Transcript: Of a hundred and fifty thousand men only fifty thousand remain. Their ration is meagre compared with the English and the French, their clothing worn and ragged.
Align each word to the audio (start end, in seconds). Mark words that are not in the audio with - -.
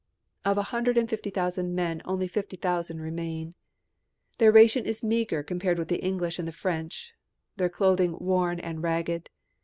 Of 0.43 0.57
a 0.57 0.63
hundred 0.63 0.97
and 0.97 1.07
fifty 1.07 1.29
thousand 1.29 1.75
men 1.75 2.01
only 2.05 2.27
fifty 2.27 2.57
thousand 2.57 3.01
remain. 3.01 3.53
Their 4.39 4.51
ration 4.51 4.83
is 4.85 5.03
meagre 5.03 5.43
compared 5.43 5.77
with 5.77 5.89
the 5.89 6.01
English 6.03 6.39
and 6.39 6.47
the 6.47 6.51
French, 6.51 7.13
their 7.57 7.69
clothing 7.69 8.17
worn 8.17 8.59
and 8.59 8.81
ragged. 8.81 9.29